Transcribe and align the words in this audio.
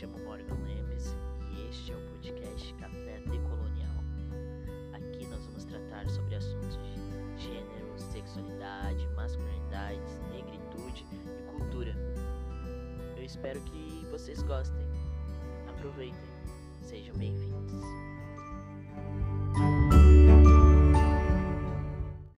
chamo 0.00 0.18
Morgan 0.24 0.56
Lemes 0.66 1.14
e 1.52 1.68
este 1.68 1.92
é 1.92 1.96
o 1.96 2.00
podcast 2.00 2.74
Café 2.74 3.20
Decolonial. 3.30 4.02
Aqui 4.92 5.24
nós 5.28 5.46
vamos 5.46 5.64
tratar 5.66 6.08
sobre 6.08 6.34
assuntos 6.34 6.76
de 6.78 7.44
gênero, 7.44 7.96
sexualidade, 7.96 9.06
masculinidade, 9.14 10.00
negritude 10.32 11.06
e 11.38 11.42
cultura. 11.44 11.94
Eu 13.16 13.22
espero 13.22 13.60
que 13.60 14.04
vocês 14.10 14.42
gostem. 14.42 14.84
Aproveitem. 15.68 16.18
Sejam 16.82 17.14
bem-vindos. 17.14 17.43